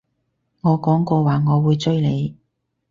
[0.61, 2.35] 我講過話我會追你